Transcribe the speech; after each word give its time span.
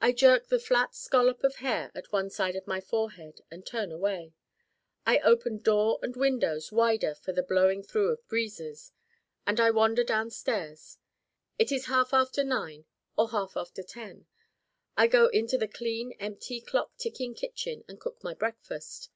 I 0.00 0.12
jerk 0.12 0.46
the 0.50 0.60
flat 0.60 0.94
scollop 0.94 1.42
of 1.42 1.56
hair 1.56 1.90
at 1.92 2.12
one 2.12 2.30
side 2.30 2.54
of 2.54 2.68
my 2.68 2.80
forehead 2.80 3.40
and 3.50 3.66
turn 3.66 3.90
away. 3.90 4.32
I 5.04 5.18
open 5.18 5.58
door 5.58 5.98
and 6.00 6.14
windows 6.14 6.70
wider 6.70 7.16
for 7.16 7.32
the 7.32 7.42
blowing 7.42 7.82
through 7.82 8.12
of 8.12 8.24
breezes. 8.28 8.92
And 9.48 9.58
I 9.58 9.72
wander 9.72 10.04
down 10.04 10.30
stairs. 10.30 10.98
It 11.58 11.72
is 11.72 11.86
half 11.86 12.14
after 12.14 12.44
nine 12.44 12.84
or 13.16 13.30
half 13.30 13.56
after 13.56 13.82
ten. 13.82 14.28
I 14.96 15.08
go 15.08 15.26
into 15.26 15.58
the 15.58 15.66
clean 15.66 16.12
empty 16.20 16.60
clock 16.60 16.96
ticking 16.96 17.34
kitchen 17.34 17.82
and 17.88 17.98
cook 17.98 18.22
my 18.22 18.34
breakfast. 18.34 19.10